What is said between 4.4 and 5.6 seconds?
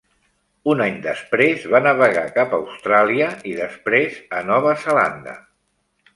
a Nova Zelanda.